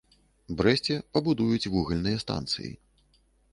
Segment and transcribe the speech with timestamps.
[0.61, 2.71] Брэсце пабудуюць вугальныя станцыі.